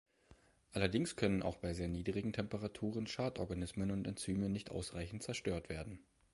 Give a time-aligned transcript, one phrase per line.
[0.71, 5.99] Allerdings können auch bei sehr niedrigen Temperaturen Schadorganismen und Enzyme nicht ausreichend zerstört werden.